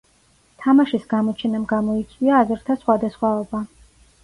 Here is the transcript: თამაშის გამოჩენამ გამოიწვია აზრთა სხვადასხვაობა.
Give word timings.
თამაშის 0.63 1.05
გამოჩენამ 1.11 1.67
გამოიწვია 1.73 2.41
აზრთა 2.41 2.79
სხვადასხვაობა. 2.83 3.65